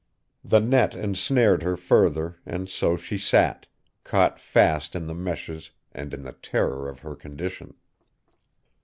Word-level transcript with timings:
The 0.43 0.57
net 0.59 0.95
ensnared 0.95 1.61
her 1.61 1.77
further 1.77 2.37
and 2.43 2.67
so 2.67 2.97
she 2.97 3.19
sat, 3.19 3.67
caught 4.03 4.39
fast 4.39 4.95
in 4.95 5.05
the 5.05 5.13
meshes 5.13 5.69
and 5.91 6.11
in 6.11 6.23
the 6.23 6.33
terror 6.33 6.89
of 6.89 7.01
her 7.01 7.15
condition. 7.15 7.75